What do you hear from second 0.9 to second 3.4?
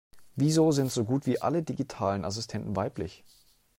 so gut wie alle digitalen Assistenten weiblich?